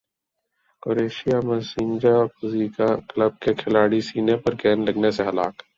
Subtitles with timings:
[0.83, 5.55] کروشیا مرسینجا Pozega club کا کھلاڑی سینے پر گیند لگنے سے ہلاک